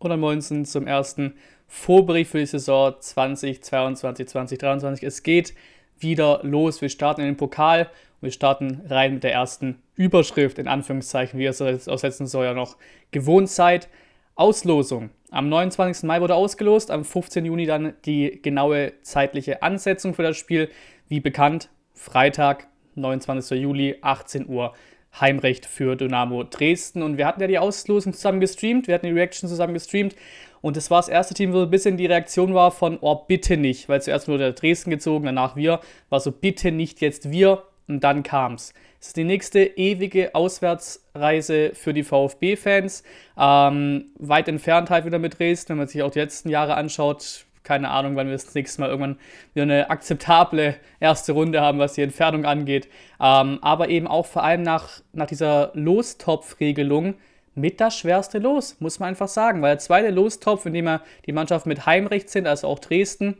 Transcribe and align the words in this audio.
oder 0.00 0.16
Moinsen 0.16 0.64
zum 0.64 0.86
ersten 0.86 1.34
Vorbericht 1.66 2.30
für 2.30 2.38
die 2.38 2.46
Saison 2.46 2.94
2022, 2.98 4.28
2023. 4.28 5.06
Es 5.06 5.22
geht 5.22 5.54
wieder 5.98 6.40
los. 6.42 6.80
Wir 6.80 6.88
starten 6.88 7.20
in 7.20 7.26
den 7.28 7.36
Pokal 7.36 7.82
und 7.82 8.22
wir 8.22 8.30
starten 8.30 8.82
rein 8.88 9.14
mit 9.14 9.24
der 9.24 9.32
ersten 9.32 9.82
Überschrift, 9.96 10.58
in 10.58 10.68
Anführungszeichen, 10.68 11.38
wie 11.38 11.44
ihr 11.44 11.50
es 11.50 11.60
aus 11.60 12.02
letzten 12.02 12.26
Saison 12.26 12.44
ja 12.44 12.54
noch 12.54 12.76
gewohnt 13.10 13.50
seid. 13.50 13.88
Auslosung. 14.34 15.10
Am 15.30 15.48
29. 15.48 16.04
Mai 16.04 16.20
wurde 16.20 16.34
ausgelost, 16.34 16.90
am 16.90 17.04
15. 17.04 17.44
Juni 17.44 17.66
dann 17.66 17.94
die 18.04 18.40
genaue 18.40 18.92
zeitliche 19.02 19.62
Ansetzung 19.62 20.14
für 20.14 20.22
das 20.22 20.36
Spiel. 20.36 20.70
Wie 21.08 21.20
bekannt, 21.20 21.70
Freitag, 21.92 22.68
29. 22.94 23.60
Juli, 23.60 23.96
18 24.00 24.48
Uhr 24.48 24.74
Heimrecht 25.18 25.66
für 25.66 25.96
Dynamo 25.96 26.44
Dresden. 26.44 27.02
Und 27.02 27.18
wir 27.18 27.26
hatten 27.26 27.40
ja 27.40 27.46
die 27.46 27.58
Auslosung 27.58 28.12
zusammen 28.12 28.40
gestreamt, 28.40 28.86
wir 28.86 28.94
hatten 28.94 29.06
die 29.06 29.12
Reaction 29.12 29.48
zusammen 29.48 29.74
gestreamt. 29.74 30.14
Und 30.60 30.76
das 30.76 30.90
war 30.90 30.98
das 30.98 31.08
erste 31.08 31.34
Team, 31.34 31.52
wo 31.52 31.62
ein 31.62 31.70
bisschen 31.70 31.96
die 31.96 32.06
Reaktion 32.06 32.54
war 32.54 32.70
von, 32.70 32.98
oh, 33.00 33.14
bitte 33.14 33.56
nicht, 33.56 33.88
weil 33.88 34.02
zuerst 34.02 34.28
wurde 34.28 34.52
Dresden 34.52 34.90
gezogen, 34.90 35.26
danach 35.26 35.54
wir, 35.54 35.80
war 36.08 36.20
so, 36.20 36.32
bitte 36.32 36.72
nicht 36.72 37.00
jetzt 37.00 37.30
wir. 37.30 37.64
Und 37.86 38.04
dann 38.04 38.22
kam's. 38.22 38.74
Es 39.00 39.08
ist 39.08 39.16
die 39.16 39.24
nächste 39.24 39.60
ewige 39.60 40.34
Auswärtsreise 40.34 41.70
für 41.72 41.94
die 41.94 42.02
VfB-Fans. 42.02 43.02
Ähm, 43.38 44.12
weit 44.18 44.48
entfernt 44.48 44.90
halt 44.90 45.06
wieder 45.06 45.18
mit 45.18 45.38
Dresden, 45.38 45.70
wenn 45.70 45.78
man 45.78 45.88
sich 45.88 46.02
auch 46.02 46.10
die 46.10 46.18
letzten 46.18 46.50
Jahre 46.50 46.74
anschaut 46.74 47.46
keine 47.68 47.90
Ahnung, 47.90 48.16
wann 48.16 48.28
wir 48.28 48.32
das 48.32 48.54
nächste 48.54 48.80
Mal 48.80 48.88
irgendwann 48.88 49.18
wieder 49.52 49.64
eine 49.64 49.90
akzeptable 49.90 50.76
erste 51.00 51.32
Runde 51.32 51.60
haben, 51.60 51.78
was 51.78 51.92
die 51.92 52.00
Entfernung 52.00 52.46
angeht. 52.46 52.88
Ähm, 53.20 53.58
aber 53.60 53.90
eben 53.90 54.06
auch 54.06 54.24
vor 54.24 54.42
allem 54.42 54.62
nach, 54.62 55.02
nach 55.12 55.26
dieser 55.26 55.70
Lostopf-Regelung 55.74 57.16
mit 57.54 57.78
das 57.82 57.98
schwerste 57.98 58.38
Los, 58.38 58.80
muss 58.80 59.00
man 59.00 59.10
einfach 59.10 59.28
sagen. 59.28 59.60
Weil 59.60 59.72
der 59.72 59.80
zweite 59.80 60.08
Lostopf, 60.08 60.64
in 60.64 60.72
dem 60.72 60.86
er 60.86 61.02
die 61.26 61.32
Mannschaft 61.32 61.66
mit 61.66 61.84
Heimrecht 61.84 62.30
sind, 62.30 62.46
also 62.46 62.68
auch 62.68 62.78
Dresden, 62.78 63.36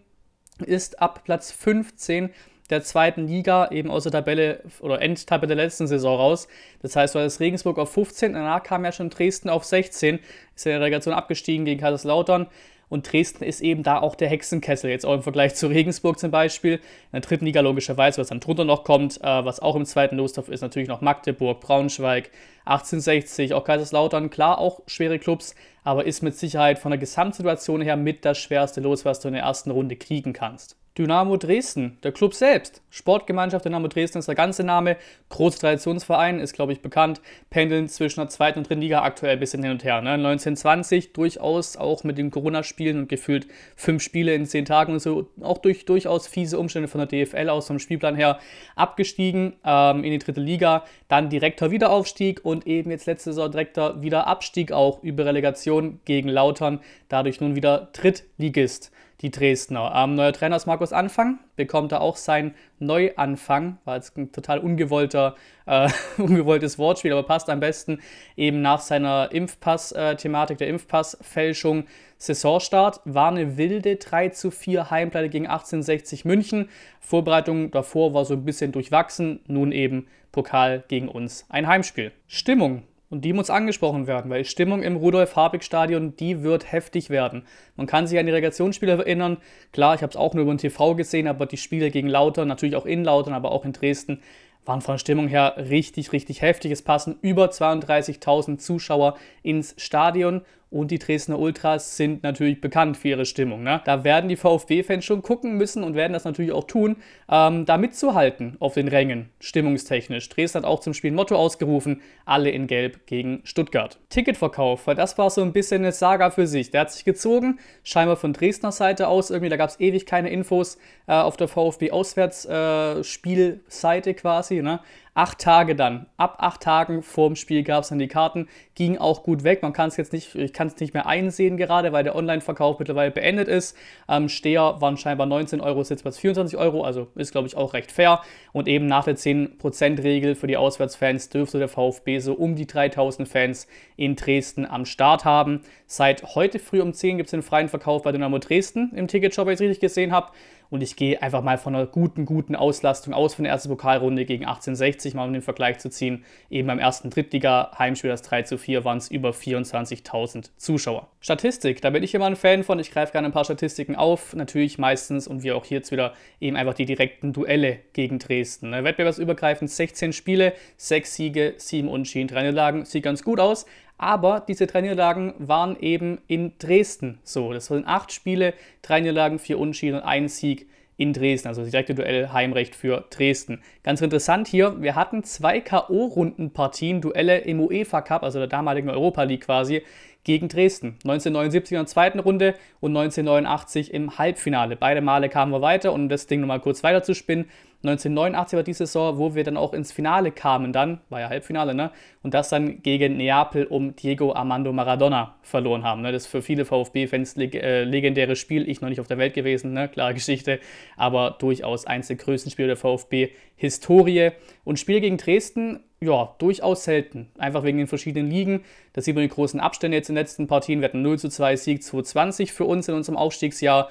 ist 0.59 1.01
ab 1.01 1.25
Platz 1.25 1.51
15 1.51 2.29
der 2.69 2.83
zweiten 2.83 3.27
Liga 3.27 3.71
eben 3.71 3.91
aus 3.91 4.03
der 4.03 4.13
Tabelle 4.13 4.63
oder 4.81 5.01
Endtabelle 5.01 5.55
der 5.55 5.65
letzten 5.65 5.87
Saison 5.87 6.17
raus. 6.19 6.49
Das 6.83 6.97
heißt, 6.97 7.15
du 7.15 7.19
hattest 7.21 7.41
Regensburg 7.41 7.79
auf 7.79 7.95
15, 7.95 8.35
danach 8.35 8.63
kam 8.63 8.85
ja 8.85 8.93
schon 8.93 9.09
Dresden 9.09 9.49
auf 9.49 9.65
16, 9.65 10.19
ist 10.55 10.67
in 10.67 10.73
der 10.73 10.81
Relegation 10.81 11.15
abgestiegen 11.15 11.65
gegen 11.65 11.81
Kaiserslautern. 11.81 12.47
Und 12.89 13.13
Dresden 13.13 13.45
ist 13.45 13.61
eben 13.61 13.83
da 13.83 14.01
auch 14.01 14.15
der 14.15 14.29
Hexenkessel, 14.29 14.91
jetzt 14.91 15.05
auch 15.05 15.15
im 15.15 15.23
Vergleich 15.23 15.55
zu 15.55 15.67
Regensburg 15.67 16.19
zum 16.19 16.31
Beispiel. 16.31 16.75
In 16.75 16.81
der 17.13 17.21
dritten 17.21 17.45
Liga 17.45 17.61
logischerweise, 17.61 18.21
was 18.21 18.29
dann 18.29 18.41
drunter 18.41 18.65
noch 18.65 18.85
kommt, 18.85 19.21
äh, 19.21 19.45
was 19.45 19.61
auch 19.61 19.77
im 19.77 19.85
zweiten 19.85 20.17
Lostopf 20.17 20.49
ist, 20.49 20.63
natürlich 20.63 20.89
noch 20.89 21.01
Magdeburg, 21.01 21.61
Braunschweig, 21.61 22.31
1860, 22.65 23.55
auch 23.55 23.65
Kaiserslautern, 23.65 24.31
klar 24.31 24.59
auch 24.59 24.81
schwere 24.87 25.19
Clubs, 25.19 25.55
aber 25.85 26.07
ist 26.07 26.23
mit 26.23 26.37
Sicherheit 26.37 26.79
von 26.79 26.91
der 26.91 26.99
Gesamtsituation 26.99 27.83
her 27.83 27.97
mit 27.97 28.25
das 28.25 28.39
schwerste 28.39 28.81
Los, 28.81 29.05
was 29.05 29.21
du 29.21 29.29
in 29.29 29.35
der 29.35 29.43
ersten 29.43 29.71
Runde 29.71 29.97
kriegen 29.97 30.33
kannst. 30.33 30.78
Dynamo 30.99 31.37
Dresden, 31.37 31.97
der 32.03 32.11
Club 32.11 32.35
selbst. 32.35 32.83
Sportgemeinschaft 32.91 33.65
Dynamo 33.65 33.87
Dresden 33.87 34.19
ist 34.19 34.27
der 34.27 34.35
ganze 34.35 34.65
Name. 34.65 34.97
Großer 35.29 35.61
Traditionsverein, 35.61 36.41
ist 36.41 36.55
glaube 36.55 36.73
ich 36.73 36.83
bekannt. 36.83 37.21
Pendeln 37.51 37.89
zwischen 37.89 38.19
der 38.19 38.29
zweiten 38.29 38.59
und 38.59 38.69
dritten 38.69 38.81
Liga 38.81 39.03
aktuell 39.03 39.35
ein 39.35 39.39
bisschen 39.39 39.63
hin 39.63 39.71
und 39.71 39.85
her. 39.85 40.03
Ne? 40.03 40.11
1920 40.11 41.13
durchaus 41.13 41.77
auch 41.77 42.03
mit 42.03 42.19
den 42.19 42.33
Corona-Spielen 42.33 42.99
und 42.99 43.09
gefühlt 43.09 43.47
fünf 43.77 44.03
Spiele 44.03 44.35
in 44.35 44.45
zehn 44.45 44.65
Tagen 44.65 44.95
und 44.95 44.99
so. 44.99 45.29
Auch 45.41 45.59
durch 45.59 45.85
durchaus 45.85 46.27
fiese 46.27 46.59
Umstände 46.59 46.89
von 46.89 47.07
der 47.07 47.27
DFL 47.27 47.49
aus, 47.49 47.69
vom 47.69 47.79
Spielplan 47.79 48.17
her 48.17 48.41
abgestiegen 48.75 49.55
ähm, 49.65 50.03
in 50.03 50.11
die 50.11 50.19
dritte 50.19 50.41
Liga. 50.41 50.85
Dann 51.07 51.31
direkter 51.31 51.71
Wiederaufstieg 51.71 52.45
und 52.45 52.67
eben 52.67 52.91
jetzt 52.91 53.07
letzte 53.07 53.31
Saison 53.31 53.53
direkter 53.53 54.03
Wiederabstieg 54.03 54.73
auch 54.73 55.01
über 55.05 55.27
Relegation 55.27 56.01
gegen 56.05 56.29
Lautern. 56.29 56.81
Dadurch 57.09 57.41
nun 57.41 57.55
wieder 57.55 57.91
Drittligist 57.93 58.91
die 59.21 59.31
Dresdner. 59.31 59.93
Ähm, 59.95 60.15
neuer 60.15 60.33
Trainer 60.33 60.57
ist 60.57 60.67
Markus 60.67 60.93
Anfang, 60.93 61.39
bekommt 61.57 61.93
er 61.93 62.01
auch 62.01 62.17
seinen 62.17 62.55
Neuanfang, 62.79 63.79
war 63.85 63.97
jetzt 63.97 64.17
ein 64.17 64.31
total 64.31 64.59
ungewollter, 64.59 65.35
äh, 65.67 65.89
ungewolltes 66.19 66.79
Wortspiel, 66.79 67.13
aber 67.13 67.25
passt 67.25 67.51
am 67.51 67.61
besten 67.61 68.01
eben 68.37 68.63
nach 68.63 68.81
seiner 68.81 69.31
Impfpass-Thematik, 69.33 70.59
der 70.59 70.69
Impfpassfälschung. 70.69 71.85
Saisonstart 72.19 73.01
war 73.05 73.31
eine 73.31 73.57
wilde 73.57 73.97
3 73.97 74.31
zu 74.31 74.51
4 74.51 74.91
Heimpleite 74.91 75.29
gegen 75.29 75.47
1860 75.47 76.25
München. 76.25 76.69
Vorbereitung 77.01 77.71
davor 77.71 78.15
war 78.15 78.25
so 78.25 78.35
ein 78.35 78.45
bisschen 78.45 78.73
durchwachsen, 78.73 79.41
nun 79.47 79.73
eben 79.73 80.07
Pokal 80.33 80.85
gegen 80.89 81.09
uns. 81.09 81.47
Ein 81.49 81.67
Heimspiel. 81.67 82.13
Stimmung 82.27 82.83
und 83.11 83.25
die 83.25 83.33
muss 83.33 83.51
angesprochen 83.51 84.07
werden, 84.07 84.31
weil 84.31 84.45
Stimmung 84.45 84.83
im 84.83 84.97
Rudolf-Habig-Stadion, 84.97 86.17
die 86.17 86.43
wird 86.43 86.71
heftig 86.71 87.11
werden. 87.11 87.45
Man 87.77 87.87
kann 87.87 88.07
sich 88.07 88.19
an 88.19 88.27
die 88.27 88.33
Relegationsspiele 88.33 88.93
erinnern. 88.93 89.39
Klar, 89.73 89.95
ich 89.95 90.03
habe 90.03 90.11
es 90.11 90.17
auch 90.17 90.35
nur 90.35 90.43
über 90.43 90.53
den 90.53 90.59
TV 90.59 90.95
gesehen, 90.95 91.27
aber 91.27 91.47
die 91.47 91.57
Spiele 91.57 91.91
gegen 91.91 92.09
Lautern, 92.09 92.49
natürlich 92.49 92.77
auch 92.77 92.87
in 92.87 93.05
Lautern, 93.05 93.35
aber 93.35 93.53
auch 93.53 93.65
in 93.65 93.73
Dresden, 93.73 94.21
waren 94.67 94.83
von 94.83 94.95
der 94.95 94.99
Stimmung 94.99 95.29
her 95.29 95.55
richtig, 95.57 96.13
richtig 96.13 96.43
heftig. 96.43 96.71
Es 96.71 96.83
passen 96.83 97.17
über 97.23 97.47
32.000 97.47 98.59
Zuschauer 98.59 99.17
ins 99.43 99.75
Stadion 99.79 100.43
und 100.71 100.91
die 100.91 100.99
Dresdner 100.99 101.39
Ultras 101.39 101.97
sind 101.97 102.23
natürlich 102.23 102.61
bekannt 102.61 102.99
für 102.99 103.09
ihre 103.09 103.25
Stimmung. 103.25 103.63
Ne? 103.63 103.81
Da 103.85 104.05
werden 104.05 104.29
die 104.29 104.37
VfB-Fans 104.37 105.03
schon 105.05 105.23
gucken 105.23 105.57
müssen 105.57 105.83
und 105.83 105.95
werden 105.95 106.13
das 106.13 106.25
natürlich 106.25 106.53
auch 106.53 106.65
tun, 106.65 106.97
ähm, 107.31 107.65
da 107.65 107.79
mitzuhalten 107.79 108.57
auf 108.61 108.75
den 108.75 108.89
Rängen, 108.89 109.31
stimmungstechnisch. 109.41 110.29
Dresden 110.29 110.59
hat 110.59 110.65
auch 110.65 110.81
zum 110.81 110.93
Spiel 110.95 111.13
ein 111.13 111.15
Motto 111.15 111.37
ausgerufen, 111.37 112.03
alle 112.27 112.51
in 112.51 112.67
Gelb 112.67 113.07
gegen 113.07 113.41
Stuttgart. 113.45 113.99
Ticketverkauf, 114.11 114.87
weil 114.87 114.95
das 114.95 115.17
war 115.17 115.31
so 115.31 115.41
ein 115.43 115.53
bisschen 115.53 115.83
eine 115.83 115.93
Saga 115.93 116.31
für 116.31 116.47
sich. 116.47 116.71
Der 116.71 116.83
hat 116.83 116.93
sich 116.93 117.05
gezogen, 117.05 117.59
scheinbar 117.83 118.17
von 118.17 118.35
Dresdner 118.35 118.73
Seite 118.73 119.09
aus, 119.09 119.31
irgendwie, 119.31 119.51
da 119.51 119.57
gab 119.57 119.71
es 119.71 119.81
ewig 119.81 120.05
keine 120.05 120.29
Infos 120.31 120.77
äh, 121.07 121.13
auf 121.13 121.39
der 121.39 121.49
VfB-Auswärtsspielseite 121.49 124.11
äh, 124.11 124.15
quasi. 124.15 124.61
Ne? 124.63 124.81
Acht 125.19 125.41
Tage 125.41 125.75
dann, 125.75 126.07
ab 126.17 126.37
acht 126.39 126.61
Tagen 126.61 127.03
vorm 127.03 127.35
Spiel 127.35 127.65
gab 127.65 127.83
es 127.83 127.89
dann 127.89 127.99
die 127.99 128.07
Karten, 128.07 128.47
ging 128.77 128.99
auch 128.99 129.25
gut 129.25 129.43
weg. 129.43 129.63
Man 129.63 129.73
kann 129.73 129.89
es 129.89 129.97
jetzt 129.97 130.13
nicht, 130.13 130.37
ich 130.37 130.53
kann 130.53 130.69
es 130.69 130.79
nicht 130.79 130.95
mehr 130.95 131.07
einsehen 131.07 131.57
gerade, 131.57 131.91
weil 131.91 132.05
der 132.05 132.15
Online-Verkauf 132.15 132.79
mittlerweile 132.79 133.11
beendet 133.11 133.49
ist. 133.49 133.77
Ähm, 134.09 134.29
Steher 134.29 134.81
waren 134.81 134.97
scheinbar 134.97 135.27
19 135.27 135.61
Euro, 135.61 135.83
Sitzplatz 135.83 136.19
24 136.19 136.57
Euro, 136.57 136.85
also 136.85 137.09
ist 137.17 137.33
glaube 137.33 137.49
ich 137.49 137.57
auch 137.57 137.75
recht 137.75 137.91
fair. 137.91 138.21
Und 138.53 138.69
eben 138.69 138.87
nach 138.87 139.03
der 139.03 139.17
10%-Regel 139.17 140.37
für 140.37 140.47
die 140.47 140.57
Auswärtsfans 140.57 141.31
dürfte 141.31 141.59
der 141.59 141.69
VfB 141.69 142.21
so 142.21 142.35
um 142.35 142.55
die 142.55 142.69
3000 142.69 143.29
Fans 143.29 143.67
in 143.97 144.15
Dresden 144.15 144.67
am 144.67 144.85
Start 144.85 145.25
haben. 145.25 145.63
Seit 145.89 146.37
heute 146.37 146.61
früh 146.61 146.81
um 146.81 146.93
10 146.93 147.17
gibt 147.17 147.27
es 147.27 147.33
den 147.33 147.43
freien 147.43 147.69
Verkauf 147.69 148.05
bei 148.05 148.13
Dynamo 148.13 148.39
Dresden 148.39 148.93
im 148.95 149.09
Ticketshop, 149.09 149.47
wenn 149.47 149.55
ich 149.55 149.61
es 149.61 149.63
richtig 149.63 149.81
gesehen 149.81 150.13
habe. 150.13 150.29
Und 150.71 150.83
ich 150.83 150.97
gehe 150.97 151.23
einfach 151.23 151.43
mal 151.43 151.59
von 151.59 151.75
einer 151.75 151.87
guten, 151.87 152.27
guten 152.27 152.55
Auslastung 152.55 153.15
aus 153.15 153.35
von 153.35 153.45
der 153.45 153.53
ersten 153.53 153.69
Pokalrunde 153.71 154.25
gegen 154.25 154.45
1860, 154.45 155.15
mal 155.15 155.27
um 155.27 155.33
den 155.33 155.43
Vergleich 155.43 155.79
zu 155.79 155.89
ziehen. 155.89 156.25
Eben 156.51 156.69
beim 156.69 156.79
ersten 156.79 157.11
Drittliga-Heimspiel, 157.11 158.11
das 158.11 158.23
3 158.23 158.43
zu 158.43 158.59
4, 158.59 158.85
waren 158.85 158.99
es 158.99 159.11
über 159.11 159.31
24.000 159.31 160.51
Zuschauer. 160.57 161.09
Statistik, 161.21 161.81
da 161.81 161.91
bin 161.91 162.03
ich 162.03 162.15
immer 162.15 162.27
ein 162.27 162.37
Fan 162.37 162.65
von. 162.65 162.79
Ich 162.79 162.91
greife 162.91 163.13
gerne 163.13 163.29
ein 163.29 163.33
paar 163.33 163.45
Statistiken 163.45 163.97
auf. 163.97 164.35
Natürlich 164.35 164.79
meistens, 164.79 165.27
und 165.27 165.43
wie 165.43 165.53
auch 165.53 165.65
hier 165.65 165.79
jetzt 165.79 165.91
wieder, 165.91 166.13
eben 166.41 166.57
einfach 166.57 166.75
die 166.75 166.85
direkten 166.85 167.33
Duelle 167.33 167.79
gegen 167.93 168.19
Dresden. 168.19 168.71
Ne, 168.71 168.85
wettbewerbsübergreifend 168.85 169.71
16 169.71 170.13
Spiele, 170.13 170.53
6 170.77 171.15
Siege, 171.15 171.55
7 171.57 171.89
Unschieden, 171.89 172.29
3 172.29 172.41
Niederlagen. 172.41 172.85
Sieht 172.85 173.05
ganz 173.05 173.23
gut 173.23 173.41
aus. 173.41 173.67
Aber 173.99 174.41
diese 174.47 174.67
drei 174.67 174.81
Niederlagen 174.81 175.35
waren 175.39 175.77
eben 175.79 176.19
in 176.29 176.53
Dresden 176.59 177.19
so. 177.25 177.53
Das 177.53 177.71
waren 177.71 177.87
acht 177.87 178.13
Spiele, 178.13 178.55
drei 178.81 179.01
Niederlagen, 179.01 179.39
vier 179.39 179.59
Unschieden 179.59 179.97
und 179.97 180.03
ein 180.03 180.29
Sieg 180.29 180.69
in 180.99 181.13
Dresden, 181.13 181.47
also 181.49 181.63
das 181.63 181.71
direkte 181.71 181.95
Duell 181.95 182.31
Heimrecht 182.33 182.75
für 182.75 183.05
Dresden. 183.11 183.63
Ganz 183.85 184.01
interessant 184.01 184.49
hier, 184.49 184.83
wir 184.83 184.97
hatten 184.97 185.23
zwei 185.23 185.61
K.O.-Rundenpartien, 185.61 187.01
Duelle 187.01 187.39
im 187.39 187.61
UEFA 187.61 188.03
Cup, 188.03 188.25
also 188.25 188.41
der 188.41 188.49
damaligen 188.49 188.91
Europa 188.91 189.23
League 189.23 189.45
quasi, 189.45 189.83
gegen 190.25 190.49
Dresden. 190.49 190.99
1979 191.05 191.73
in 191.73 191.79
der 191.79 191.87
zweiten 191.87 192.19
Runde 192.19 192.55
und 192.81 192.97
1989 192.97 193.95
im 193.95 194.19
Halbfinale. 194.19 194.75
Beide 194.75 195.01
Male 195.01 195.29
kamen 195.29 195.53
wir 195.53 195.63
weiter 195.63 195.93
und 195.93 196.03
um 196.03 196.09
das 196.09 196.27
Ding 196.27 196.41
nochmal 196.41 196.61
kurz 196.61 196.83
weiter 196.83 197.05
zu 197.05 197.15
spinnen, 197.15 197.49
1989 197.85 198.57
war 198.57 198.65
die 198.65 198.73
Saison, 198.73 199.19
wo 199.19 199.37
wir 199.37 199.45
dann 199.45 199.57
auch 199.57 199.73
ins 199.73 199.93
Finale 199.93 200.33
kamen 200.33 200.73
dann, 200.73 201.01
war 201.11 201.21
ja 201.21 201.29
Halbfinale, 201.29 201.75
ne? 201.75 201.93
Und 202.25 202.35
das 202.35 202.49
dann 202.49 202.83
gegen 202.83 203.17
Neapel 203.17 203.67
um 203.67 203.95
Diego 203.95 204.33
Armando 204.35 204.73
Maradona 204.73 205.37
verloren 205.43 205.85
haben. 205.85 206.03
Ne? 206.03 206.11
Das 206.11 206.25
ist 206.25 206.29
für 206.29 206.43
viele 206.43 206.65
VfB-Fans 206.65 207.37
leg 207.37 207.55
äh, 207.55 207.85
legendäres 207.85 208.41
Spiel. 208.41 208.69
Ich 208.69 208.81
noch 208.81 208.89
nicht 208.89 209.01
auf 209.01 209.07
der 209.07 209.19
Welt 209.19 209.33
gewesen, 209.33 209.73
ne? 209.73 209.89
klare 209.89 210.13
Geschichte. 210.13 210.59
Aber 210.97 211.37
durchaus 211.39 211.87
eins 211.87 212.09
der 212.09 212.17
größten 212.17 212.51
Spiele 212.51 212.67
der 212.67 212.77
VfB-Historie. 212.77 214.33
Und 214.65 214.81
Spiel 214.81 215.01
gegen 215.01 215.17
Dresden, 215.17 215.85
ja, 216.01 216.35
durchaus 216.39 216.83
selten. 216.83 217.29
Einfach 217.39 217.63
wegen 217.63 217.79
den 217.79 217.87
verschiedenen 217.87 218.29
Ligen. 218.29 218.65
Da 218.93 219.01
sieht 219.01 219.15
man 219.15 219.23
die 219.23 219.31
großen 219.31 219.61
Abstände 219.61 219.97
jetzt 219.97 220.09
in 220.09 220.17
den 220.17 220.23
letzten 220.23 220.49
Partien. 220.49 220.81
Wir 220.81 220.89
hatten 220.89 221.03
0 221.03 221.21
zu 221.21 221.29
2 221.29 221.55
Sieg 221.55 221.83
2020 221.85 222.53
für 222.53 222.65
uns 222.65 222.89
in 222.89 222.95
unserem 222.95 223.17
Aufstiegsjahr 223.17 223.89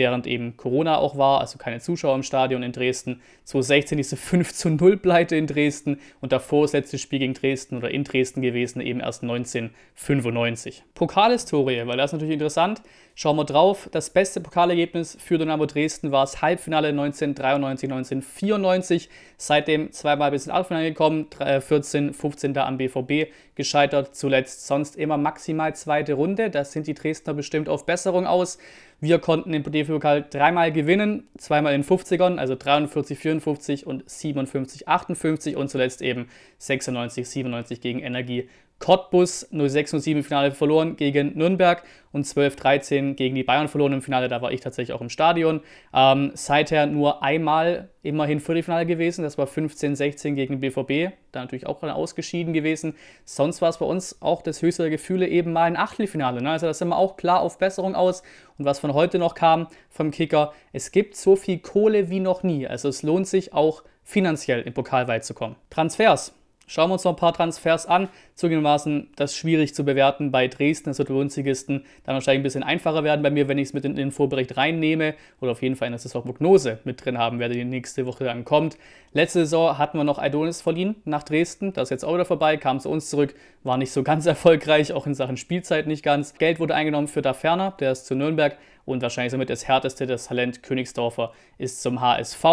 während 0.00 0.26
eben 0.26 0.56
Corona 0.56 0.96
auch 0.96 1.18
war, 1.18 1.42
also 1.42 1.58
keine 1.58 1.78
Zuschauer 1.78 2.14
im 2.14 2.22
Stadion 2.22 2.62
in 2.62 2.72
Dresden. 2.72 3.20
2016 3.44 3.98
diese 3.98 4.16
5 4.16 4.54
zu 4.54 4.70
0 4.70 4.96
Pleite 4.96 5.36
in 5.36 5.46
Dresden 5.46 6.00
und 6.22 6.32
davor 6.32 6.62
das 6.62 6.72
letzte 6.72 6.96
Spiel 6.96 7.18
gegen 7.18 7.34
Dresden 7.34 7.76
oder 7.76 7.90
in 7.90 8.04
Dresden 8.04 8.40
gewesen, 8.40 8.80
eben 8.80 9.00
erst 9.00 9.22
1995. 9.22 10.84
Pokalhistorie, 10.94 11.86
weil 11.86 11.98
das 11.98 12.10
ist 12.10 12.12
natürlich 12.14 12.32
interessant. 12.32 12.80
Schauen 13.14 13.36
wir 13.36 13.44
drauf. 13.44 13.90
Das 13.92 14.08
beste 14.08 14.40
Pokalergebnis 14.40 15.18
für 15.20 15.36
Dynamo 15.36 15.66
Dresden 15.66 16.10
war 16.10 16.22
das 16.22 16.40
Halbfinale 16.40 16.88
1993, 16.88 17.90
1994. 17.90 19.10
Seitdem 19.36 19.92
zweimal 19.92 20.30
bis 20.30 20.46
ins 20.46 20.54
Halbfinale 20.54 20.88
gekommen, 20.88 21.26
14, 21.38 22.14
15 22.14 22.54
da 22.54 22.66
am 22.66 22.78
BVB 22.78 23.30
gescheitert, 23.56 24.14
zuletzt 24.16 24.66
sonst 24.66 24.96
immer 24.96 25.18
maximal 25.18 25.74
zweite 25.74 26.14
Runde. 26.14 26.48
Da 26.48 26.64
sind 26.64 26.86
die 26.86 26.94
Dresdner 26.94 27.34
bestimmt 27.34 27.68
auf 27.68 27.84
Besserung 27.84 28.26
aus. 28.26 28.56
Wir 29.00 29.18
konnten 29.18 29.52
den 29.52 29.62
DFB-Pokal 29.90 30.26
dreimal 30.30 30.72
gewinnen, 30.72 31.28
zweimal 31.36 31.74
in 31.74 31.84
50ern, 31.84 32.38
also 32.38 32.54
43, 32.54 33.18
54 33.18 33.86
und 33.86 34.08
57, 34.08 34.88
58 34.88 35.56
und 35.56 35.68
zuletzt 35.68 36.02
eben 36.02 36.28
96, 36.58 37.28
97 37.28 37.80
gegen 37.80 38.00
Energie 38.00 38.48
Cottbus 38.80 39.46
06-07 39.52 40.10
im 40.12 40.24
Finale 40.24 40.52
verloren 40.52 40.96
gegen 40.96 41.36
Nürnberg 41.36 41.84
und 42.12 42.24
12-13 42.24 43.14
gegen 43.14 43.34
die 43.34 43.44
Bayern 43.44 43.68
verloren 43.68 43.92
im 43.92 44.02
Finale. 44.02 44.28
Da 44.28 44.40
war 44.40 44.52
ich 44.52 44.60
tatsächlich 44.60 44.94
auch 44.94 45.02
im 45.02 45.10
Stadion. 45.10 45.60
Ähm, 45.94 46.32
seither 46.34 46.86
nur 46.86 47.22
einmal 47.22 47.90
immerhin 48.02 48.40
Viertelfinale 48.40 48.86
gewesen. 48.86 49.22
Das 49.22 49.36
war 49.36 49.46
15-16 49.46 50.34
gegen 50.34 50.60
BVB. 50.60 51.14
Da 51.30 51.40
natürlich 51.40 51.66
auch 51.66 51.82
ausgeschieden 51.82 52.54
gewesen. 52.54 52.94
Sonst 53.26 53.60
war 53.60 53.68
es 53.68 53.78
bei 53.78 53.86
uns 53.86 54.16
auch 54.22 54.40
das 54.40 54.62
höchste 54.62 54.84
der 54.84 54.90
Gefühle 54.90 55.28
eben 55.28 55.52
mal 55.52 55.64
ein 55.64 55.76
Achtelfinale. 55.76 56.42
Ne? 56.42 56.50
Also 56.50 56.66
da 56.66 56.74
sind 56.74 56.88
wir 56.88 56.96
auch 56.96 57.18
klar 57.18 57.42
auf 57.42 57.58
Besserung 57.58 57.94
aus. 57.94 58.22
Und 58.58 58.64
was 58.64 58.78
von 58.80 58.94
heute 58.94 59.18
noch 59.18 59.34
kam 59.34 59.68
vom 59.90 60.10
Kicker, 60.10 60.54
es 60.72 60.90
gibt 60.90 61.16
so 61.16 61.36
viel 61.36 61.58
Kohle 61.58 62.08
wie 62.08 62.20
noch 62.20 62.42
nie. 62.42 62.66
Also 62.66 62.88
es 62.88 63.02
lohnt 63.02 63.28
sich 63.28 63.52
auch 63.52 63.84
finanziell 64.04 64.62
im 64.62 64.72
Pokal 64.72 65.06
weit 65.06 65.26
zu 65.26 65.34
kommen. 65.34 65.56
Transfers. 65.68 66.34
Schauen 66.70 66.88
wir 66.88 66.92
uns 66.92 67.02
noch 67.02 67.14
ein 67.14 67.16
paar 67.16 67.32
Transfers 67.32 67.86
an. 67.86 68.08
Zugegebenermaßen, 68.36 69.08
das 69.16 69.32
ist 69.32 69.38
schwierig 69.38 69.74
zu 69.74 69.84
bewerten 69.84 70.30
bei 70.30 70.46
Dresden. 70.46 70.90
Das 70.90 70.98
wird 70.98 71.08
bei 71.08 71.16
uns 71.16 71.36
Ligisten 71.36 71.84
dann 72.04 72.14
wahrscheinlich 72.14 72.38
ein 72.38 72.42
bisschen 72.44 72.62
einfacher 72.62 73.02
werden 73.02 73.24
bei 73.24 73.30
mir, 73.32 73.48
wenn 73.48 73.58
ich 73.58 73.70
es 73.70 73.72
mit 73.72 73.84
in 73.84 73.96
den 73.96 74.12
Vorbericht 74.12 74.56
reinnehme 74.56 75.14
oder 75.40 75.50
auf 75.50 75.62
jeden 75.62 75.74
Fall 75.74 75.86
in 75.86 75.92
der 75.92 75.98
Saisonprognose 75.98 76.78
mit 76.84 77.04
drin 77.04 77.18
haben 77.18 77.40
werde, 77.40 77.54
die 77.54 77.64
nächste 77.64 78.06
Woche 78.06 78.22
dann 78.22 78.44
kommt. 78.44 78.78
Letzte 79.12 79.40
Saison 79.40 79.78
hatten 79.78 79.98
wir 79.98 80.04
noch 80.04 80.22
Idonis 80.22 80.62
verliehen 80.62 80.94
nach 81.04 81.24
Dresden. 81.24 81.72
Das 81.72 81.88
ist 81.88 81.90
jetzt 81.90 82.04
auch 82.04 82.14
wieder 82.14 82.24
vorbei, 82.24 82.56
kam 82.56 82.78
zu 82.78 82.88
uns 82.88 83.10
zurück, 83.10 83.34
war 83.64 83.76
nicht 83.76 83.90
so 83.90 84.04
ganz 84.04 84.26
erfolgreich, 84.26 84.92
auch 84.92 85.08
in 85.08 85.14
Sachen 85.14 85.36
Spielzeit 85.38 85.88
nicht 85.88 86.04
ganz. 86.04 86.34
Geld 86.34 86.60
wurde 86.60 86.76
eingenommen 86.76 87.08
für 87.08 87.20
Daferner, 87.20 87.72
der 87.80 87.90
ist 87.90 88.06
zu 88.06 88.14
Nürnberg 88.14 88.56
und 88.90 89.02
wahrscheinlich 89.02 89.30
somit 89.30 89.50
das 89.50 89.66
härteste, 89.66 90.06
das 90.06 90.26
Talent 90.26 90.62
Königsdorfer 90.62 91.32
ist 91.58 91.80
zum 91.82 92.00
HSV. 92.00 92.44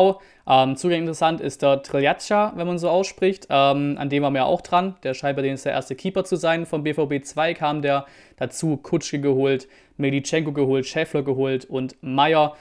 Ähm, 0.48 0.76
zugänglich 0.76 1.08
interessant 1.08 1.42
ist 1.42 1.62
der 1.62 1.82
Triljatscha, 1.84 2.54
wenn 2.56 2.68
man 2.68 2.78
so 2.78 2.90
ausspricht. 2.90 3.48
Ähm, 3.50 3.98
an 3.98 4.10
dem 4.10 4.24
waren 4.24 4.34
wir 4.34 4.46
auch 4.46 4.62
dran. 4.62 4.96
Der 5.04 5.14
scheint 5.14 5.36
bei 5.36 5.42
denen 5.42 5.60
der 5.64 5.74
erste 5.74 5.96
Keeper 5.96 6.24
zu 6.24 6.36
sein. 6.36 6.66
Vom 6.66 6.84
BVB 6.84 7.24
2 7.24 7.54
kam 7.54 7.82
der 7.82 8.06
dazu 8.38 8.78
Kutschke 8.78 9.20
geholt, 9.20 9.68
Medichenko 9.98 10.54
geholt, 10.54 10.86
Schäffler 10.86 11.24
geholt 11.24 11.66
und 11.66 11.96
Meier. 12.02 12.56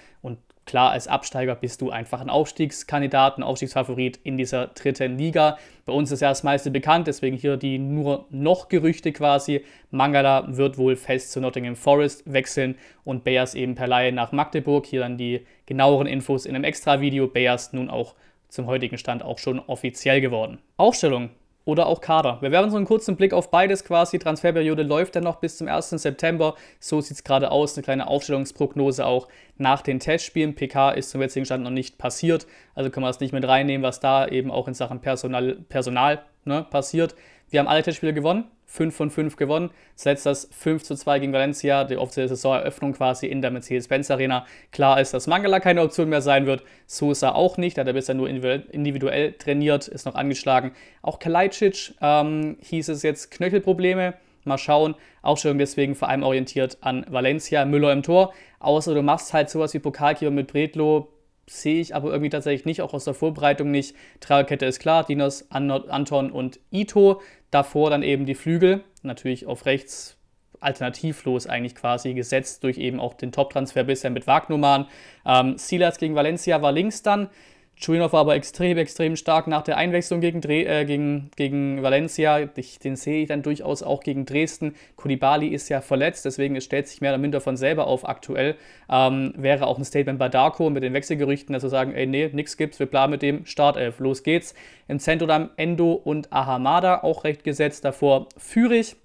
Klar, 0.67 0.91
als 0.91 1.07
Absteiger 1.07 1.55
bist 1.55 1.81
du 1.81 1.91
einfach 1.91 2.21
ein 2.21 2.29
Aufstiegskandidat, 2.29 3.39
ein 3.39 3.45
Aufstiegsfavorit 3.45 4.19
in 4.25 4.37
dieser 4.37 4.67
dritten 4.67 5.17
Liga. 5.17 5.59
Bei 5.85 5.93
uns 5.93 6.11
ist 6.11 6.23
ja 6.23 6.29
das 6.29 6.43
meiste 6.43 6.73
bekannt, 6.73 7.07
deswegen 7.07 7.37
hier 7.37 7.57
die 7.57 7.79
nur 7.79 8.27
noch 8.31 8.69
Gerüchte 8.69 9.13
quasi. 9.13 9.65
Mangala 9.93 10.45
wird 10.57 10.77
wohl 10.77 10.97
fest 10.97 11.31
zu 11.31 11.41
Nottingham 11.41 11.77
Forest 11.77 12.25
wechseln 12.27 12.75
und 13.05 13.23
Bears 13.23 13.55
eben 13.55 13.77
per 13.77 13.87
Laie 13.87 14.11
nach 14.11 14.33
Magdeburg. 14.33 14.87
Hier 14.87 15.01
dann 15.01 15.17
die 15.17 15.47
genaueren 15.67 16.09
Infos 16.09 16.47
in 16.47 16.57
einem 16.57 16.65
Extra-Video. 16.65 17.29
Bears 17.29 17.73
nun 17.73 17.89
auch 17.89 18.17
zum 18.49 18.67
heutigen 18.67 18.99
Stand 18.99 19.23
auch 19.23 19.39
schon 19.39 19.61
offiziell 19.61 20.21
geworden. 20.21 20.59
Aufstellung 20.77 21.31
oder 21.67 21.87
auch 21.87 22.01
Kader. 22.01 22.39
Wir 22.41 22.53
werfen 22.53 22.71
so 22.71 22.77
einen 22.77 22.87
kurzen 22.87 23.17
Blick 23.17 23.35
auf 23.35 23.51
beides 23.51 23.85
quasi. 23.85 24.19
Transferperiode 24.19 24.85
läuft 24.85 25.17
dann 25.17 25.25
noch 25.25 25.37
bis 25.37 25.59
zum 25.59 25.69
1. 25.69 25.91
September. 25.91 26.55
So 26.79 27.01
sieht 27.01 27.17
es 27.17 27.25
gerade 27.25 27.51
aus. 27.51 27.77
Eine 27.77 27.83
kleine 27.83 28.07
Aufstellungsprognose 28.07 29.05
auch 29.05 29.27
nach 29.59 29.83
den 29.83 29.99
Testspielen. 29.99 30.55
PK 30.55 30.93
ist 30.93 31.11
zum 31.11 31.21
jetzigen 31.21 31.45
Stand 31.45 31.65
noch 31.65 31.71
nicht 31.71 31.99
passiert. 31.99 32.47
Also 32.75 32.89
können 32.89 33.05
wir 33.05 33.09
das 33.09 33.21
nicht 33.21 33.33
mit 33.33 33.47
reinnehmen, 33.47 33.83
was 33.83 33.99
da 33.99 34.29
eben 34.29 34.51
auch 34.51 34.69
in 34.69 34.75
Sachen 34.75 35.01
Personal, 35.01 35.57
Personal 35.69 36.23
ne, 36.45 36.65
passiert. 36.71 37.17
Wir 37.51 37.61
haben 37.61 37.69
alle 37.69 37.83
Testspiele 37.83 38.15
gewonnen. 38.15 38.45
5 38.77 38.95
von 38.95 39.11
5 39.11 39.37
gewonnen. 39.37 39.71
Zuletzt 39.95 40.27
das 40.27 40.49
5 40.53 40.83
zu 40.83 40.95
2 40.95 41.19
gegen 41.19 41.33
Valencia, 41.33 41.85
die 41.85 41.97
offizielle 41.97 42.29
Saisoneröffnung 42.29 42.93
quasi 42.93 43.27
in 43.27 43.41
der 43.41 43.51
Mercedes-Benz 43.51 44.11
Arena. 44.11 44.47
Klar 44.71 45.01
ist, 45.01 45.15
dass 45.15 45.27
Mangala 45.27 45.61
keine 45.61 45.83
Option 45.83 46.11
mehr 46.11 46.21
sein 46.21 46.47
wird. 46.47 46.63
Sosa 46.87 47.33
auch 47.33 47.57
nicht, 47.57 47.77
da 47.77 47.81
hat 47.81 47.89
er 47.89 47.95
bisher 47.95 48.15
nur 48.15 48.29
individuell 48.29 49.33
trainiert, 49.33 49.89
ist 49.89 50.05
noch 50.05 50.15
angeschlagen. 50.15 50.73
Auch 51.03 51.19
Kalajdzic 51.19 51.95
ähm, 52.01 52.59
hieß 52.61 52.91
es 52.91 53.03
jetzt 53.03 53.31
Knöchelprobleme. 53.31 54.15
Mal 54.45 54.59
schauen. 54.59 54.95
Aufstellung 55.23 55.59
deswegen 55.59 55.97
vor 55.97 56.09
allem 56.09 56.23
orientiert 56.23 56.79
an 56.83 57.05
Valencia, 57.09 57.65
Müller 57.65 57.93
im 57.93 58.05
Tor. 58.05 58.33
Außer 58.61 58.95
du 58.95 59.03
machst 59.03 59.33
halt 59.33 59.51
sowas 59.51 59.75
wie 59.75 59.81
Pokalkeeper 59.81 60.31
mit 60.31 60.47
Bredlo, 60.47 61.09
sehe 61.49 61.81
ich 61.81 61.95
aber 61.95 62.11
irgendwie 62.11 62.31
tatsächlich 62.31 62.65
nicht, 62.65 62.83
auch 62.83 62.95
aus 62.95 63.05
der 63.05 63.15
Vorbereitung 63.15 63.71
nicht. 63.71 63.95
Dreierkette 64.21 64.67
ist 64.67 64.81
klar, 64.81 65.05
Dinos, 65.05 65.51
Anton 65.51 66.31
und 66.31 66.61
Ito. 66.71 67.21
Davor 67.51 67.91
dann 67.91 68.03
eben 68.03 68.27
die 68.27 68.35
Flügel, 68.35 68.83
natürlich 69.03 69.47
auf 69.47 69.67
rechts 69.67 70.17
alternativlos 70.61 71.47
eigentlich 71.47 71.75
quasi 71.75 72.15
gesetzt 72.15 72.65
durch 72.65 72.79
eben 72.79 72.99
auch 72.99 73.15
den 73.15 73.31
Top-Transfer 73.31 73.85
bisher 73.85 74.11
mit 74.11 74.27
Wagnumann. 74.27 74.87
Ähm, 75.25 75.59
Silas 75.59 75.99
gegen 75.99 76.15
Valencia 76.15 76.61
war 76.63 76.73
links 76.73 77.03
dann. 77.03 77.29
Churinov 77.79 78.15
war 78.15 78.21
aber 78.21 78.37
extrem, 78.37 78.79
extrem 78.79 79.17
stark 79.17 79.47
nach 79.47 79.63
der 79.63 79.77
Einwechslung 79.77 80.23
gegen, 80.23 80.41
Dre 80.41 80.65
äh, 80.65 80.85
gegen, 80.87 81.31
gegen 81.37 81.83
Valencia. 81.83 82.49
Ich, 82.57 82.79
den 82.79 82.97
sehe 82.97 83.23
ich 83.23 83.29
dann 83.29 83.43
durchaus 83.43 83.83
auch 83.83 84.03
gegen 84.03 84.25
Dresden. 84.25 84.75
Kulibali 84.97 85.49
ist 85.49 85.69
ja 85.69 85.83
verletzt, 85.83 86.25
deswegen 86.25 86.57
es 86.57 86.65
stellt 86.65 86.89
sich 86.89 87.03
mehr 87.03 87.11
oder 87.11 87.19
minder 87.19 87.43
von 87.43 87.59
selber 87.59 87.87
auf 87.87 88.09
aktuell. 88.09 88.57
Ähm, 88.89 89.35
wäre 89.37 89.67
auch 89.67 89.77
ein 89.77 89.85
Statement 89.85 90.19
bei 90.19 90.31
Darko 90.31 90.71
mit 90.71 90.83
den 90.83 90.95
Wechselgerüchten, 90.95 91.53
dass 91.53 91.65
wir 91.65 91.71
sagen, 91.71 91.93
ey, 91.93 92.07
nee, 92.07 92.31
nix 92.33 92.57
gibt's, 92.57 92.79
wir 92.79 92.87
planen 92.87 93.11
mit 93.11 93.21
dem 93.21 93.45
Startelf, 93.45 93.99
los 93.99 94.23
geht's. 94.23 94.55
Im 94.89 94.99
Zentrum 94.99 95.51
Endo 95.57 95.93
und 95.93 96.33
Ahamada 96.33 97.03
auch 97.03 97.25
recht 97.25 97.45
gesetzt, 97.45 97.85
davor 97.85 98.29
Fürich. 98.39 98.97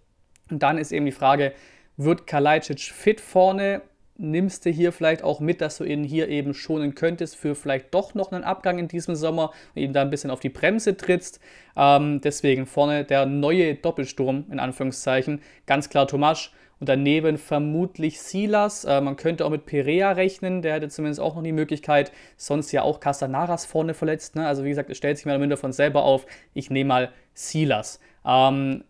Und 0.50 0.64
dann 0.64 0.78
ist 0.78 0.94
eben 0.94 1.06
die 1.06 1.12
Frage, 1.12 1.52
wird 1.98 2.26
Kalajdzic 2.26 2.80
fit 2.80 3.20
vorne 3.20 3.82
nimmst 4.22 4.66
du 4.66 4.70
hier 4.70 4.92
vielleicht 4.92 5.24
auch 5.24 5.40
mit, 5.40 5.62
dass 5.62 5.78
du 5.78 5.84
ihn 5.84 6.04
hier 6.04 6.30
eben 6.30 6.54
schonen 6.54 6.96
könntest 6.96 7.36
für 7.36 7.56
vielleicht 7.56 7.94
doch 7.94 8.14
noch 8.14 8.32
einen 8.32 8.44
Abgang 8.44 8.78
in 8.78 8.88
diesem 8.88 9.16
Sommer 9.16 9.52
und 9.76 9.82
ihm 9.82 9.94
da 9.94 10.02
ein 10.02 10.10
bisschen 10.10 10.30
auf 10.30 10.40
die 10.40 10.50
Bremse 10.50 10.96
trittst. 10.96 11.40
Ähm, 11.76 12.22
deswegen 12.22 12.66
vorne 12.66 13.04
der 13.04 13.26
neue 13.26 13.76
Doppelsturm 13.76 14.46
in 14.52 14.60
Anführungszeichen. 14.60 15.42
Ganz 15.66 15.90
klar 15.90 16.08
Tomasch 16.08 16.52
und 16.80 16.90
daneben 16.90 17.38
vermutlich 17.38 18.22
Silas. 18.22 18.86
Äh, 18.86 19.02
man 19.02 19.16
könnte 19.16 19.46
auch 19.46 19.50
mit 19.50 19.66
Perea 19.66 20.12
rechnen, 20.12 20.62
der 20.62 20.76
hätte 20.76 20.90
zumindest 20.90 21.20
auch 21.20 21.36
noch 21.36 21.44
die 21.44 21.52
Möglichkeit. 21.52 22.12
Sonst 22.38 22.72
ja 22.72 22.84
auch 22.84 23.00
Castanaras 23.00 23.66
vorne 23.66 23.94
verletzt. 23.94 24.36
Ne? 24.36 24.46
Also 24.46 24.64
wie 24.64 24.70
gesagt, 24.70 24.90
es 24.90 24.98
stellt 24.98 25.18
sich 25.18 25.26
mehr 25.26 25.36
oder 25.36 25.42
minder 25.42 25.58
von 25.58 25.74
selber 25.74 26.04
auf. 26.04 26.26
Ich 26.54 26.70
nehme 26.70 26.88
mal 26.88 27.12
Silas. 27.34 28.00
Ähm, 28.26 28.84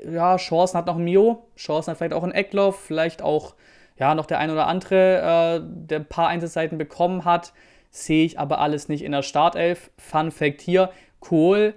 ja, 0.00 0.36
Chancen 0.36 0.78
hat 0.78 0.86
noch 0.86 0.98
Mio, 0.98 1.44
Chancen 1.56 1.90
hat 1.90 1.98
vielleicht 1.98 2.14
auch 2.14 2.24
ein 2.24 2.32
Eckloff, 2.32 2.80
vielleicht 2.80 3.22
auch 3.22 3.54
ja, 4.02 4.16
noch 4.16 4.26
der 4.26 4.40
ein 4.40 4.50
oder 4.50 4.66
andere, 4.66 5.60
äh, 5.60 5.60
der 5.62 6.00
ein 6.00 6.06
paar 6.06 6.26
Einzelseiten 6.26 6.76
bekommen 6.76 7.24
hat, 7.24 7.52
sehe 7.92 8.24
ich 8.24 8.36
aber 8.36 8.58
alles 8.58 8.88
nicht 8.88 9.04
in 9.04 9.12
der 9.12 9.22
Startelf. 9.22 9.92
Fun 9.96 10.32
Fact 10.32 10.60
hier: 10.60 10.90
Kohl, 11.20 11.74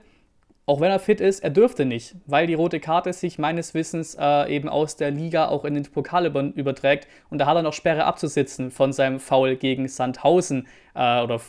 auch 0.66 0.82
wenn 0.82 0.90
er 0.90 0.98
fit 0.98 1.22
ist, 1.22 1.44
er 1.44 1.52
dürfte 1.52 1.86
nicht, 1.86 2.16
weil 2.26 2.48
die 2.48 2.56
rote 2.56 2.80
Karte 2.80 3.14
sich 3.14 3.38
meines 3.38 3.76
Wissens 3.76 4.18
äh, 4.20 4.52
eben 4.52 4.68
aus 4.70 4.96
der 4.96 5.12
Liga 5.12 5.50
auch 5.50 5.66
in 5.66 5.76
den 5.76 5.84
Pokal 5.84 6.26
über, 6.26 6.42
überträgt 6.42 7.08
und 7.30 7.38
da 7.38 7.46
hat 7.46 7.58
er 7.58 7.62
noch 7.62 7.74
Sperre 7.74 8.06
abzusitzen 8.06 8.72
von 8.72 8.92
seinem 8.92 9.20
Foul 9.20 9.56
gegen 9.56 9.88
Sandhausen 9.88 10.68
äh, 10.96 11.22
oder 11.22 11.40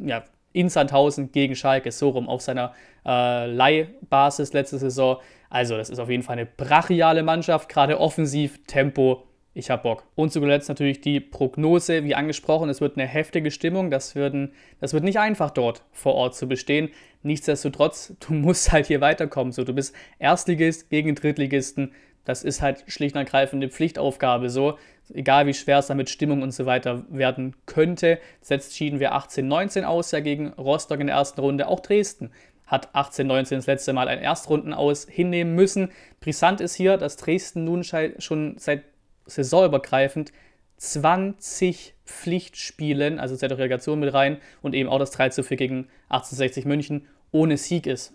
ja, 0.00 0.24
in 0.54 0.70
Sandhausen 0.70 1.32
gegen 1.32 1.54
Schalke, 1.54 1.92
so 1.92 2.08
rum 2.08 2.30
auf 2.30 2.40
seiner 2.40 2.72
äh, 3.04 3.44
Leihbasis 3.44 4.54
letzte 4.54 4.78
Saison. 4.78 5.18
Also, 5.50 5.76
das 5.76 5.90
ist 5.90 5.98
auf 5.98 6.08
jeden 6.08 6.22
Fall 6.22 6.38
eine 6.38 6.46
brachiale 6.46 7.22
Mannschaft, 7.22 7.68
gerade 7.68 8.00
offensiv, 8.00 8.64
Tempo 8.66 9.24
ich 9.54 9.70
habe 9.70 9.84
Bock. 9.84 10.04
Und 10.16 10.32
zu 10.32 10.40
zuletzt 10.40 10.68
natürlich 10.68 11.00
die 11.00 11.20
Prognose, 11.20 12.02
wie 12.04 12.16
angesprochen, 12.16 12.68
es 12.68 12.80
wird 12.80 12.98
eine 12.98 13.06
heftige 13.06 13.52
Stimmung. 13.52 13.90
Das, 13.90 14.16
würden, 14.16 14.52
das 14.80 14.92
wird 14.92 15.04
nicht 15.04 15.20
einfach 15.20 15.50
dort 15.50 15.84
vor 15.92 16.14
Ort 16.14 16.34
zu 16.34 16.48
bestehen. 16.48 16.90
Nichtsdestotrotz, 17.22 18.14
du 18.20 18.34
musst 18.34 18.72
halt 18.72 18.86
hier 18.86 19.00
weiterkommen. 19.00 19.52
So, 19.52 19.62
du 19.62 19.72
bist 19.72 19.94
Erstligist 20.18 20.90
gegen 20.90 21.14
Drittligisten. 21.14 21.92
Das 22.24 22.42
ist 22.42 22.62
halt 22.62 22.84
schlicht 22.88 23.14
und 23.14 23.20
ergreifend 23.20 23.62
eine 23.62 23.70
Pflichtaufgabe. 23.70 24.50
So, 24.50 24.76
egal 25.12 25.46
wie 25.46 25.54
schwer 25.54 25.78
es 25.78 25.86
damit 25.86 26.10
Stimmung 26.10 26.42
und 26.42 26.50
so 26.50 26.66
weiter 26.66 27.04
werden 27.08 27.54
könnte. 27.66 28.18
Jetzt 28.48 28.76
schieden 28.76 28.98
wir 28.98 29.14
18-19 29.14 29.84
aus, 29.84 30.10
ja 30.10 30.20
gegen 30.20 30.48
Rostock 30.54 31.00
in 31.00 31.06
der 31.06 31.16
ersten 31.16 31.40
Runde. 31.40 31.68
Auch 31.68 31.80
Dresden 31.80 32.30
hat 32.66 32.94
18-19 32.94 33.56
das 33.56 33.66
letzte 33.66 33.92
Mal 33.92 34.08
ein 34.08 34.18
Erstrunden 34.18 34.72
aus 34.72 35.06
hinnehmen 35.08 35.54
müssen. 35.54 35.92
Brisant 36.20 36.60
ist 36.60 36.74
hier, 36.74 36.96
dass 36.96 37.16
Dresden 37.16 37.64
nun 37.64 37.84
schon 37.84 38.54
seit 38.58 38.82
saisonübergreifend 39.26 40.32
20 40.76 41.94
Pflichtspielen, 42.04 43.18
also 43.18 43.36
zählt 43.36 43.52
auch 43.52 43.58
Relegation 43.58 44.00
mit 44.00 44.12
rein 44.12 44.38
und 44.60 44.74
eben 44.74 44.88
auch 44.88 44.98
das 44.98 45.12
3 45.12 45.30
zu 45.30 45.42
4 45.42 45.56
gegen 45.56 45.76
1860 46.08 46.64
München, 46.64 47.06
ohne 47.30 47.56
Sieg 47.56 47.86
ist. 47.86 48.12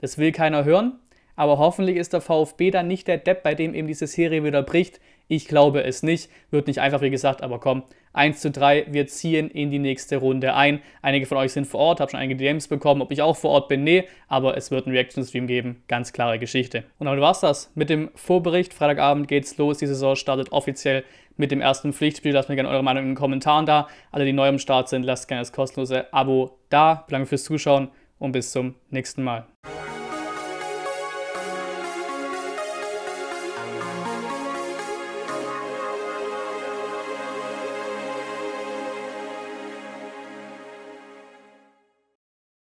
Das 0.00 0.18
will 0.18 0.32
keiner 0.32 0.64
hören, 0.64 0.98
aber 1.36 1.58
hoffentlich 1.58 1.96
ist 1.96 2.12
der 2.12 2.20
VfB 2.20 2.70
dann 2.70 2.88
nicht 2.88 3.06
der 3.06 3.18
Depp, 3.18 3.42
bei 3.42 3.54
dem 3.54 3.74
eben 3.74 3.88
diese 3.88 4.06
Serie 4.06 4.44
wieder 4.44 4.62
bricht. 4.62 5.00
Ich 5.28 5.46
glaube 5.46 5.84
es 5.84 6.02
nicht. 6.02 6.30
Wird 6.50 6.66
nicht 6.66 6.80
einfach, 6.80 7.00
wie 7.00 7.10
gesagt, 7.10 7.42
aber 7.42 7.60
komm. 7.60 7.84
1 8.12 8.40
zu 8.40 8.50
3, 8.50 8.86
wir 8.90 9.06
ziehen 9.06 9.50
in 9.50 9.70
die 9.70 9.78
nächste 9.78 10.16
Runde 10.16 10.54
ein. 10.54 10.80
Einige 11.02 11.26
von 11.26 11.38
euch 11.38 11.52
sind 11.52 11.66
vor 11.66 11.80
Ort, 11.80 12.00
habe 12.00 12.10
schon 12.10 12.20
einige 12.20 12.36
DMs 12.36 12.68
bekommen, 12.68 13.02
ob 13.02 13.12
ich 13.12 13.22
auch 13.22 13.36
vor 13.36 13.50
Ort 13.50 13.68
bin. 13.68 13.84
Nee, 13.84 14.04
aber 14.28 14.56
es 14.56 14.70
wird 14.70 14.86
einen 14.86 14.96
Reaction-Stream 14.96 15.46
geben. 15.46 15.82
Ganz 15.88 16.12
klare 16.12 16.38
Geschichte. 16.38 16.84
Und 16.98 17.06
damit 17.06 17.20
war's 17.20 17.40
das. 17.40 17.70
Mit 17.74 17.90
dem 17.90 18.10
Vorbericht. 18.14 18.74
Freitagabend 18.74 19.28
geht's 19.28 19.56
los. 19.58 19.78
Die 19.78 19.86
Saison 19.86 20.16
startet 20.16 20.52
offiziell 20.52 21.04
mit 21.36 21.50
dem 21.50 21.60
ersten 21.60 21.92
Pflichtspiel. 21.92 22.32
Lasst 22.32 22.48
mir 22.48 22.56
gerne 22.56 22.68
eure 22.68 22.82
Meinung 22.82 23.04
in 23.04 23.10
den 23.10 23.16
Kommentaren 23.16 23.66
da. 23.66 23.88
Alle, 24.10 24.24
die 24.24 24.32
neu 24.32 24.48
am 24.48 24.58
Start 24.58 24.88
sind, 24.88 25.04
lasst 25.04 25.28
gerne 25.28 25.42
das 25.42 25.52
kostenlose 25.52 26.12
Abo 26.12 26.58
da. 26.68 27.06
Danke 27.08 27.26
fürs 27.26 27.44
Zuschauen 27.44 27.88
und 28.18 28.32
bis 28.32 28.50
zum 28.52 28.74
nächsten 28.90 29.22
Mal. 29.22 29.46